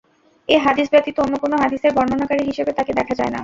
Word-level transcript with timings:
এ 0.49 0.55
হাদীস 0.57 0.87
ব্যতীত 0.93 1.17
অন্য 1.19 1.35
কোন 1.39 1.51
হাদীসের 1.63 1.91
বর্ণনাকারী 1.97 2.43
হিসেবে 2.49 2.71
তাকে 2.77 2.91
দেখা 2.99 3.13
যায় 3.19 3.31
না। 3.31 3.39